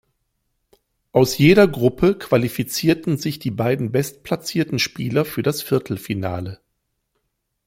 Aus 1.11 1.37
jeder 1.37 1.67
Gruppe 1.67 2.17
qualifizierten 2.17 3.17
sich 3.17 3.37
die 3.37 3.51
beiden 3.51 3.91
bestplatzierten 3.91 4.79
Spieler 4.79 5.25
für 5.25 5.43
das 5.43 5.61
Viertelfinale. 5.61 6.59